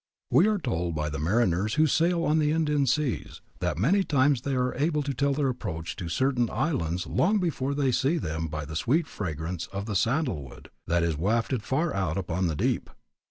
[0.31, 4.41] We are told by the mariners who sail on the Indian Seas, that many times
[4.41, 8.17] they are able to tell their approach to certain islands long before they can see
[8.17, 12.55] them by the sweet fragrance of the sandalwood that is wafted far out upon the
[12.55, 12.89] deep.